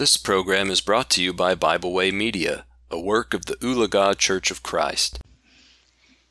This 0.00 0.16
program 0.16 0.70
is 0.70 0.80
brought 0.80 1.10
to 1.10 1.22
you 1.22 1.34
by 1.34 1.54
Bible 1.54 1.92
Way 1.92 2.10
Media, 2.10 2.64
a 2.90 2.98
work 2.98 3.34
of 3.34 3.44
the 3.44 3.56
Oologah 3.56 4.16
Church 4.16 4.50
of 4.50 4.62
Christ. 4.62 5.18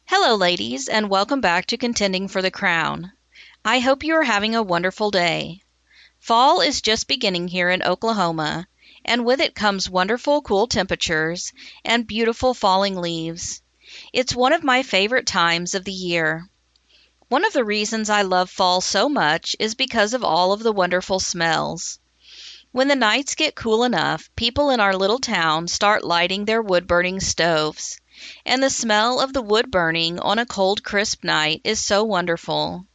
Hello, 0.05 0.33
ladies, 0.33 0.87
and 0.87 1.07
welcome 1.07 1.39
back 1.39 1.67
to 1.67 1.77
Contending 1.77 2.27
for 2.27 2.41
the 2.41 2.49
Crown. 2.49 3.11
I 3.63 3.77
hope 3.77 4.03
you 4.03 4.15
are 4.15 4.23
having 4.23 4.55
a 4.55 4.63
wonderful 4.63 5.11
day. 5.11 5.61
Fall 6.17 6.61
is 6.61 6.81
just 6.81 7.07
beginning 7.07 7.47
here 7.47 7.69
in 7.69 7.83
Oklahoma, 7.83 8.67
and 9.05 9.23
with 9.23 9.39
it 9.39 9.53
comes 9.53 9.87
wonderful 9.87 10.41
cool 10.41 10.65
temperatures 10.65 11.53
and 11.85 12.07
beautiful 12.07 12.55
falling 12.55 12.95
leaves. 12.95 13.61
It's 14.11 14.33
one 14.33 14.53
of 14.53 14.63
my 14.63 14.81
favorite 14.81 15.27
times 15.27 15.75
of 15.75 15.85
the 15.85 15.93
year. 15.93 16.49
One 17.27 17.45
of 17.45 17.53
the 17.53 17.63
reasons 17.63 18.09
I 18.09 18.23
love 18.23 18.49
fall 18.49 18.81
so 18.81 19.07
much 19.07 19.55
is 19.59 19.75
because 19.75 20.15
of 20.15 20.23
all 20.23 20.53
of 20.53 20.63
the 20.63 20.73
wonderful 20.73 21.19
smells. 21.19 21.99
When 22.71 22.87
the 22.87 22.95
nights 22.95 23.33
get 23.33 23.55
cool 23.55 23.83
enough, 23.83 24.29
people 24.35 24.69
in 24.69 24.79
our 24.79 24.95
little 24.95 25.17
town 25.17 25.67
start 25.67 26.03
lighting 26.03 26.45
their 26.45 26.61
wood 26.61 26.85
burning 26.85 27.19
stoves, 27.19 27.99
and 28.45 28.61
the 28.61 28.69
smell 28.69 29.19
of 29.19 29.33
the 29.33 29.41
wood 29.41 29.71
burning 29.71 30.19
on 30.19 30.37
a 30.37 30.45
cold, 30.45 30.83
crisp 30.83 31.23
night 31.23 31.61
is 31.63 31.83
so 31.83 32.03
wonderful. 32.03 32.85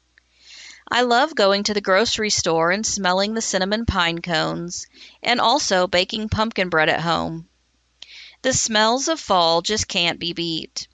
I 0.89 1.03
love 1.03 1.35
going 1.35 1.65
to 1.65 1.75
the 1.75 1.81
grocery 1.81 2.31
store 2.31 2.71
and 2.71 2.87
smelling 2.87 3.35
the 3.35 3.41
cinnamon 3.41 3.85
pine 3.85 4.23
cones, 4.23 4.87
and 5.25 5.41
also 5.41 5.89
baking 5.89 6.29
pumpkin 6.29 6.69
bread 6.69 6.89
at 6.89 7.01
home. 7.01 7.49
The 8.43 8.53
smells 8.53 9.09
of 9.09 9.19
fall 9.19 9.61
just 9.61 9.89
can't 9.89 10.21
be 10.21 10.33
beat. 10.33 10.87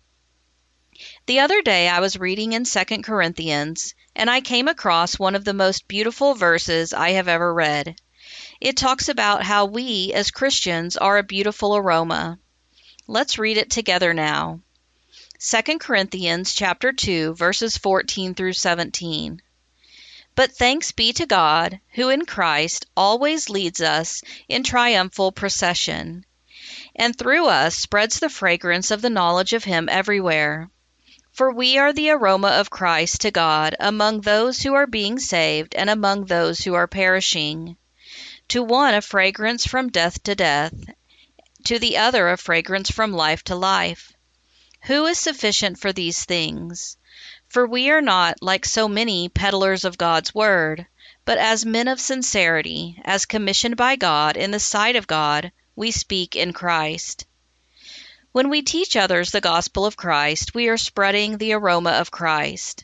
The 1.26 1.40
other 1.40 1.60
day 1.60 1.86
I 1.86 2.00
was 2.00 2.18
reading 2.18 2.54
in 2.54 2.64
Second 2.64 3.02
Corinthians, 3.02 3.94
and 4.16 4.30
I 4.30 4.40
came 4.40 4.68
across 4.68 5.18
one 5.18 5.34
of 5.34 5.44
the 5.44 5.52
most 5.52 5.86
beautiful 5.86 6.34
verses 6.34 6.94
I 6.94 7.10
have 7.10 7.28
ever 7.28 7.52
read. 7.52 7.96
It 8.60 8.76
talks 8.76 9.08
about 9.08 9.42
how 9.42 9.64
we 9.64 10.12
as 10.12 10.30
Christians 10.30 10.98
are 10.98 11.16
a 11.16 11.22
beautiful 11.22 11.74
aroma. 11.74 12.38
Let's 13.06 13.38
read 13.38 13.56
it 13.56 13.70
together 13.70 14.12
now. 14.12 14.60
2 15.38 15.78
Corinthians 15.78 16.52
chapter 16.54 16.92
2 16.92 17.32
verses 17.34 17.78
14 17.78 18.34
through 18.34 18.52
17. 18.52 19.40
But 20.34 20.52
thanks 20.52 20.92
be 20.92 21.14
to 21.14 21.24
God, 21.24 21.80
who 21.94 22.10
in 22.10 22.26
Christ 22.26 22.84
always 22.94 23.48
leads 23.48 23.80
us 23.80 24.20
in 24.46 24.62
triumphal 24.62 25.32
procession, 25.32 26.26
and 26.94 27.16
through 27.16 27.46
us 27.46 27.74
spreads 27.74 28.20
the 28.20 28.28
fragrance 28.28 28.90
of 28.90 29.00
the 29.00 29.08
knowledge 29.08 29.54
of 29.54 29.64
him 29.64 29.88
everywhere. 29.88 30.68
For 31.32 31.50
we 31.50 31.78
are 31.78 31.94
the 31.94 32.10
aroma 32.10 32.48
of 32.48 32.68
Christ 32.68 33.22
to 33.22 33.30
God 33.30 33.74
among 33.80 34.20
those 34.20 34.60
who 34.60 34.74
are 34.74 34.86
being 34.86 35.18
saved 35.18 35.74
and 35.74 35.88
among 35.88 36.26
those 36.26 36.60
who 36.60 36.74
are 36.74 36.86
perishing. 36.86 37.78
To 38.50 38.64
one 38.64 38.94
a 38.94 39.00
fragrance 39.00 39.64
from 39.64 39.90
death 39.90 40.24
to 40.24 40.34
death, 40.34 40.74
to 41.66 41.78
the 41.78 41.98
other 41.98 42.28
a 42.30 42.36
fragrance 42.36 42.90
from 42.90 43.12
life 43.12 43.44
to 43.44 43.54
life. 43.54 44.12
Who 44.86 45.06
is 45.06 45.20
sufficient 45.20 45.78
for 45.78 45.92
these 45.92 46.24
things? 46.24 46.96
For 47.46 47.64
we 47.64 47.90
are 47.90 48.00
not, 48.00 48.42
like 48.42 48.64
so 48.66 48.88
many, 48.88 49.28
peddlers 49.28 49.84
of 49.84 49.98
God's 49.98 50.34
word, 50.34 50.88
but 51.24 51.38
as 51.38 51.64
men 51.64 51.86
of 51.86 52.00
sincerity, 52.00 53.00
as 53.04 53.24
commissioned 53.24 53.76
by 53.76 53.94
God 53.94 54.36
in 54.36 54.50
the 54.50 54.58
sight 54.58 54.96
of 54.96 55.06
God, 55.06 55.52
we 55.76 55.92
speak 55.92 56.34
in 56.34 56.52
Christ. 56.52 57.26
When 58.32 58.50
we 58.50 58.62
teach 58.62 58.96
others 58.96 59.30
the 59.30 59.40
gospel 59.40 59.86
of 59.86 59.96
Christ, 59.96 60.56
we 60.56 60.66
are 60.66 60.76
spreading 60.76 61.38
the 61.38 61.52
aroma 61.52 61.90
of 61.90 62.10
Christ. 62.10 62.82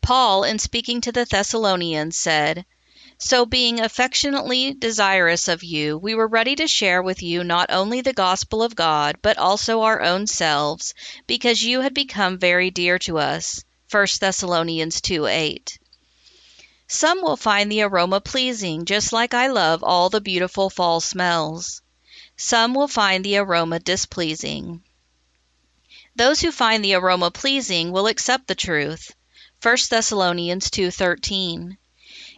Paul, 0.00 0.44
in 0.44 0.58
speaking 0.58 1.02
to 1.02 1.12
the 1.12 1.26
Thessalonians, 1.26 2.16
said, 2.16 2.64
So 3.22 3.44
being 3.44 3.80
affectionately 3.80 4.72
desirous 4.72 5.46
of 5.46 5.62
you, 5.62 5.98
we 5.98 6.14
were 6.14 6.26
ready 6.26 6.56
to 6.56 6.66
share 6.66 7.02
with 7.02 7.22
you 7.22 7.44
not 7.44 7.70
only 7.70 8.00
the 8.00 8.14
gospel 8.14 8.62
of 8.62 8.74
God, 8.74 9.18
but 9.20 9.36
also 9.36 9.82
our 9.82 10.00
own 10.00 10.26
selves, 10.26 10.94
because 11.26 11.62
you 11.62 11.82
had 11.82 11.92
become 11.92 12.38
very 12.38 12.70
dear 12.70 12.98
to 13.00 13.18
us. 13.18 13.62
1 13.90 14.06
Thessalonians 14.20 15.02
2 15.02 15.26
8. 15.26 15.78
Some 16.88 17.20
will 17.20 17.36
find 17.36 17.70
the 17.70 17.82
aroma 17.82 18.22
pleasing, 18.22 18.86
just 18.86 19.12
like 19.12 19.34
I 19.34 19.48
love 19.48 19.84
all 19.84 20.08
the 20.08 20.22
beautiful 20.22 20.70
fall 20.70 21.02
smells. 21.02 21.82
Some 22.38 22.72
will 22.72 22.88
find 22.88 23.22
the 23.22 23.36
aroma 23.36 23.80
displeasing. 23.80 24.82
Those 26.16 26.40
who 26.40 26.50
find 26.50 26.82
the 26.82 26.94
aroma 26.94 27.30
pleasing 27.30 27.92
will 27.92 28.06
accept 28.06 28.46
the 28.46 28.54
truth. 28.54 29.12
1 29.62 29.76
Thessalonians 29.90 30.70
2:13. 30.70 31.76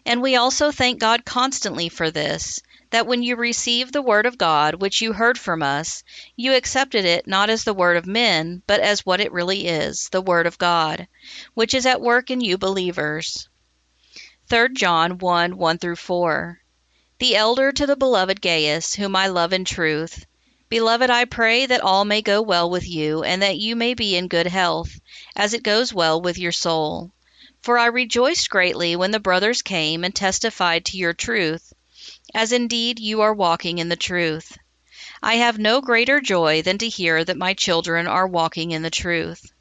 And 0.05 0.21
we 0.21 0.35
also 0.35 0.73
thank 0.73 0.99
God 0.99 1.25
constantly 1.25 1.89
for 1.89 2.11
this, 2.11 2.61
that 2.91 3.07
when 3.07 3.23
you 3.23 3.37
received 3.37 3.93
the 3.93 4.03
word 4.03 4.27
of 4.27 4.37
God 4.37 4.75
which 4.75 5.01
you 5.01 5.13
heard 5.13 5.39
from 5.39 5.63
us, 5.63 6.03
you 6.37 6.55
accepted 6.55 7.05
it 7.05 7.27
not 7.27 7.51
as 7.51 7.65
the 7.65 7.73
word 7.73 7.97
of 7.97 8.07
men, 8.07 8.63
but 8.67 8.81
as 8.81 9.07
what 9.07 9.21
it 9.21 9.33
really 9.33 9.67
is, 9.67 10.09
the 10.11 10.21
word 10.21 10.47
of 10.47 10.59
God, 10.59 11.07
which 11.55 11.73
is 11.73 11.87
at 11.87 12.01
work 12.01 12.31
in 12.31 12.41
you 12.41 12.59
believers. 12.59 13.49
3 14.49 14.71
John 14.75 15.19
1 15.19 15.57
1 15.57 15.79
through 15.79 15.97
4. 15.97 16.61
The 17.19 17.37
elder 17.37 17.71
to 17.71 17.87
the 17.87 17.97
beloved 17.97 18.43
Gaius, 18.43 18.97
whom 18.97 19.15
I 19.15 19.29
love 19.29 19.53
in 19.53 19.65
truth. 19.65 20.27
Beloved, 20.69 21.11
I 21.11 21.27
pray 21.27 21.67
that 21.67 21.81
all 21.81 22.05
may 22.05 22.23
go 22.23 22.43
well 22.43 22.69
with 22.69 22.89
you, 22.89 23.23
and 23.23 23.41
that 23.43 23.59
you 23.59 23.77
may 23.77 23.95
be 23.95 24.17
in 24.17 24.27
good 24.27 24.49
health, 24.49 25.01
as 25.37 25.55
it 25.55 25.63
goes 25.63 25.95
well 25.95 26.21
with 26.21 26.39
your 26.39 26.51
soul. 26.51 27.13
For 27.63 27.79
I 27.79 27.87
rejoiced 27.87 28.51
greatly 28.51 28.97
when 28.97 29.13
the 29.13 29.21
brothers 29.21 29.63
came 29.63 30.03
and 30.03 30.13
testified 30.13 30.85
to 30.87 30.97
your 30.97 31.13
truth, 31.13 31.73
as 32.35 32.51
indeed 32.51 32.99
you 32.99 33.21
are 33.21 33.33
walking 33.33 33.79
in 33.79 33.89
the 33.89 33.95
truth. 33.95 34.59
I 35.23 35.35
have 35.37 35.61
no 35.61 35.81
greater 35.81 36.21
joy 36.21 36.63
than 36.63 36.79
to 36.79 36.89
hear 36.89 37.25
that 37.25 37.37
my 37.37 37.55
children 37.55 38.09
are 38.09 38.27
walking 38.27 38.73
in 38.73 38.83
the 38.83 38.91
truth. 38.91 39.53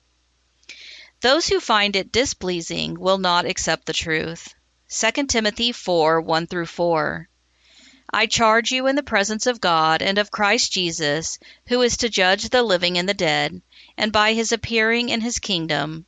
Those 1.19 1.47
who 1.47 1.59
find 1.59 1.95
it 1.95 2.11
displeasing 2.11 3.00
will 3.00 3.19
not 3.19 3.45
accept 3.45 3.85
the 3.85 3.94
truth. 3.94 4.56
2 4.90 5.28
Timothy 5.28 5.72
4 5.72 6.22
1 6.22 6.47
through 6.47 6.66
4. 6.66 7.29
I 8.11 8.25
charge 8.25 8.72
you 8.72 8.88
in 8.88 8.95
the 8.95 9.03
presence 9.03 9.45
of 9.45 9.61
God 9.61 10.01
and 10.01 10.17
of 10.17 10.31
Christ 10.31 10.72
Jesus, 10.72 11.38
who 11.67 11.84
is 11.84 11.97
to 11.97 12.09
judge 12.09 12.50
the 12.50 12.63
living 12.63 12.97
and 12.97 13.07
the 13.07 13.13
dead, 13.13 13.61
and 13.95 14.11
by 14.11 14.34
his 14.34 14.51
appearing 14.51 15.09
in 15.09 15.22
his 15.22 15.38
kingdom, 15.38 16.07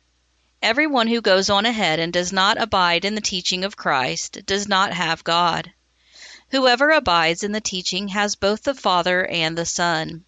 Everyone 0.61 1.07
who 1.07 1.21
goes 1.21 1.49
on 1.49 1.65
ahead 1.65 1.99
and 1.99 2.13
does 2.13 2.31
not 2.31 2.61
abide 2.61 3.03
in 3.03 3.15
the 3.15 3.21
teaching 3.21 3.63
of 3.63 3.75
Christ 3.75 4.45
does 4.45 4.67
not 4.67 4.93
have 4.93 5.23
God. 5.23 5.73
Whoever 6.49 6.91
abides 6.91 7.43
in 7.43 7.51
the 7.51 7.59
teaching 7.61 8.09
has 8.09 8.35
both 8.35 8.63
the 8.63 8.75
Father 8.75 9.25
and 9.25 9.57
the 9.57 9.65
Son. 9.65 10.23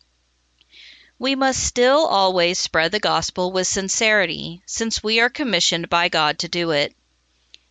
We 1.20 1.36
must 1.36 1.64
still 1.64 2.08
always 2.08 2.58
spread 2.58 2.92
the 2.92 3.00
gospel 3.00 3.52
with 3.52 3.68
sincerity, 3.68 4.64
since 4.66 5.04
we 5.04 5.20
are 5.20 5.30
commissioned 5.30 5.88
by 5.88 6.10
God 6.10 6.40
to 6.40 6.48
do 6.48 6.72
it. 6.72 6.96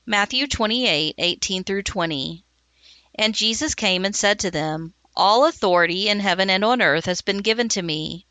Matthew 0.07 0.47
28:18 0.47 1.65
through 1.65 1.83
20. 1.83 2.45
And 3.17 3.35
Jesus 3.35 3.75
came 3.75 4.05
and 4.05 4.15
said 4.15 4.39
to 4.39 4.53
them, 4.53 4.95
All 5.17 5.47
authority 5.47 6.09
in 6.09 6.21
heaven 6.21 6.49
and 6.49 6.65
on 6.65 6.81
earth 6.81 7.07
has 7.07 7.23
been 7.23 7.39
given 7.39 7.69
to 7.71 7.83
me. 7.83 8.27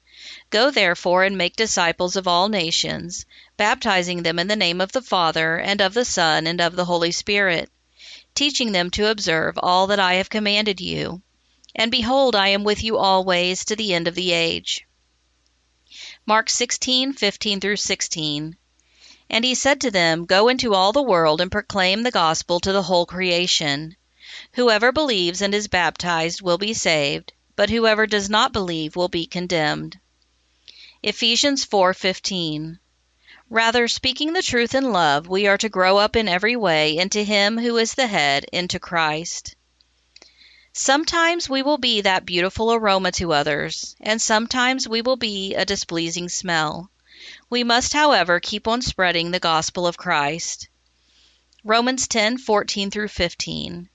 Go 0.49 0.71
therefore 0.71 1.23
and 1.23 1.37
make 1.37 1.55
disciples 1.55 2.15
of 2.15 2.27
all 2.27 2.47
nations, 2.47 3.25
baptizing 3.61 4.23
them 4.23 4.39
in 4.39 4.47
the 4.47 4.55
name 4.55 4.81
of 4.81 4.91
the 4.91 5.03
Father, 5.03 5.59
and 5.59 5.81
of 5.81 5.93
the 5.93 6.03
Son, 6.03 6.47
and 6.47 6.59
of 6.59 6.75
the 6.75 6.85
Holy 6.85 7.11
Spirit, 7.11 7.69
teaching 8.33 8.71
them 8.71 8.89
to 8.89 9.11
observe 9.11 9.53
all 9.61 9.85
that 9.85 9.99
I 9.99 10.15
have 10.15 10.31
commanded 10.31 10.81
you. 10.81 11.21
And 11.75 11.91
behold, 11.91 12.35
I 12.35 12.47
am 12.47 12.63
with 12.63 12.83
you 12.83 12.97
always 12.97 13.63
to 13.65 13.75
the 13.75 13.93
end 13.93 14.07
of 14.07 14.15
the 14.15 14.31
age. 14.31 14.87
Mark 16.25 16.49
16:15 16.49 17.61
through 17.61 17.75
16. 17.75 18.57
And 19.29 19.45
he 19.45 19.53
said 19.53 19.79
to 19.81 19.91
them, 19.91 20.25
Go 20.25 20.47
into 20.47 20.73
all 20.73 20.91
the 20.91 21.03
world 21.03 21.39
and 21.39 21.51
proclaim 21.51 22.01
the 22.01 22.09
gospel 22.09 22.59
to 22.61 22.71
the 22.71 22.81
whole 22.89 23.05
creation. 23.05 23.95
Whoever 24.53 24.91
believes 24.91 25.39
and 25.39 25.53
is 25.53 25.67
baptized 25.67 26.41
will 26.41 26.57
be 26.57 26.73
saved, 26.73 27.31
but 27.55 27.69
whoever 27.69 28.07
does 28.07 28.27
not 28.27 28.53
believe 28.53 28.95
will 28.95 29.07
be 29.07 29.27
condemned. 29.27 29.99
Ephesians 31.03 31.63
4:15. 31.63 32.79
Rather, 33.53 33.85
speaking 33.89 34.31
the 34.31 34.41
truth 34.41 34.73
in 34.73 34.93
love, 34.93 35.27
we 35.27 35.45
are 35.45 35.57
to 35.57 35.67
grow 35.67 35.97
up 35.97 36.15
in 36.15 36.29
every 36.29 36.55
way 36.55 36.97
into 36.97 37.21
him 37.21 37.57
who 37.57 37.75
is 37.75 37.95
the 37.95 38.07
head, 38.07 38.45
into 38.53 38.79
Christ. 38.79 39.55
Sometimes 40.71 41.49
we 41.49 41.61
will 41.61 41.77
be 41.77 41.99
that 41.99 42.25
beautiful 42.25 42.71
aroma 42.71 43.11
to 43.11 43.33
others, 43.33 43.93
and 43.99 44.21
sometimes 44.21 44.87
we 44.87 45.01
will 45.01 45.17
be 45.17 45.53
a 45.53 45.65
displeasing 45.65 46.29
smell. 46.29 46.89
We 47.49 47.65
must, 47.65 47.91
however, 47.91 48.39
keep 48.39 48.69
on 48.69 48.81
spreading 48.81 49.31
the 49.31 49.39
gospel 49.41 49.85
of 49.85 49.97
Christ. 49.97 50.69
Romans 51.65 52.07
10:14 52.07 52.89
through 52.89 53.09
15. 53.09 53.89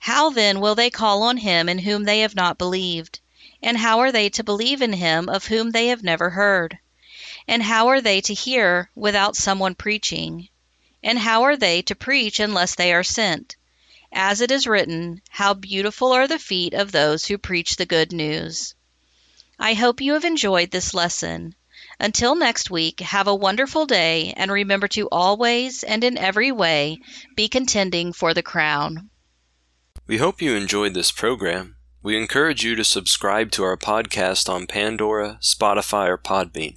How 0.00 0.30
then 0.30 0.58
will 0.58 0.74
they 0.74 0.90
call 0.90 1.22
on 1.22 1.36
him 1.36 1.68
in 1.68 1.78
whom 1.78 2.02
they 2.02 2.22
have 2.22 2.34
not 2.34 2.58
believed? 2.58 3.20
And 3.62 3.78
how 3.78 4.00
are 4.00 4.10
they 4.10 4.30
to 4.30 4.42
believe 4.42 4.82
in 4.82 4.94
him 4.94 5.28
of 5.28 5.46
whom 5.46 5.70
they 5.70 5.86
have 5.86 6.02
never 6.02 6.30
heard? 6.30 6.80
And 7.50 7.64
how 7.64 7.88
are 7.88 8.00
they 8.00 8.20
to 8.20 8.32
hear 8.32 8.90
without 8.94 9.34
someone 9.34 9.74
preaching? 9.74 10.48
And 11.02 11.18
how 11.18 11.42
are 11.42 11.56
they 11.56 11.82
to 11.82 11.96
preach 11.96 12.38
unless 12.38 12.76
they 12.76 12.92
are 12.92 13.02
sent? 13.02 13.56
As 14.12 14.40
it 14.40 14.52
is 14.52 14.68
written, 14.68 15.20
How 15.30 15.54
beautiful 15.54 16.12
are 16.12 16.28
the 16.28 16.38
feet 16.38 16.74
of 16.74 16.92
those 16.92 17.26
who 17.26 17.38
preach 17.38 17.74
the 17.74 17.86
good 17.86 18.12
news. 18.12 18.76
I 19.58 19.74
hope 19.74 20.00
you 20.00 20.12
have 20.12 20.24
enjoyed 20.24 20.70
this 20.70 20.94
lesson. 20.94 21.56
Until 21.98 22.36
next 22.36 22.70
week, 22.70 23.00
have 23.00 23.26
a 23.26 23.34
wonderful 23.34 23.84
day 23.84 24.32
and 24.36 24.52
remember 24.52 24.86
to 24.86 25.08
always 25.08 25.82
and 25.82 26.04
in 26.04 26.18
every 26.18 26.52
way 26.52 27.00
be 27.34 27.48
contending 27.48 28.12
for 28.12 28.32
the 28.32 28.44
crown. 28.44 29.10
We 30.06 30.18
hope 30.18 30.40
you 30.40 30.54
enjoyed 30.54 30.94
this 30.94 31.10
program. 31.10 31.74
We 32.00 32.16
encourage 32.16 32.62
you 32.62 32.76
to 32.76 32.84
subscribe 32.84 33.50
to 33.52 33.64
our 33.64 33.76
podcast 33.76 34.48
on 34.48 34.68
Pandora, 34.68 35.40
Spotify, 35.42 36.06
or 36.06 36.16
Podbean. 36.16 36.76